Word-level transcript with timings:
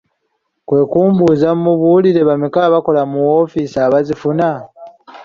Kwe 0.67 0.81
kumbuuza 0.91 1.49
mmubuulire 1.57 2.21
bameka 2.29 2.59
abakola 2.67 3.01
mu 3.11 3.15
mawoofiisi 3.23 3.77
abazifuna? 3.87 4.49